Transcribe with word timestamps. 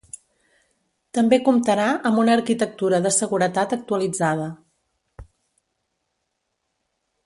També 1.17 1.39
comptarà 1.49 1.85
amb 2.11 2.23
una 2.23 2.33
arquitectura 2.39 3.03
de 3.07 3.13
seguretat 3.19 3.79
actualitzada. 3.79 4.51